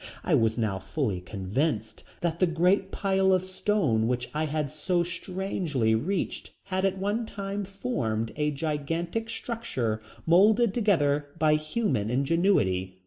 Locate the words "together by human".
10.73-12.09